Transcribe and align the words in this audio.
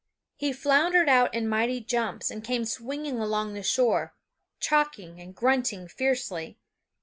He 0.35 0.51
floundered 0.51 1.07
out 1.07 1.31
in 1.31 1.47
mighty 1.47 1.79
jumps 1.79 2.31
and 2.31 2.43
came 2.43 2.65
swinging 2.65 3.19
along 3.19 3.53
the 3.53 3.61
shore, 3.61 4.15
chocking 4.59 5.21
and 5.21 5.35
grunting 5.35 5.87
fiercely. 5.87 6.57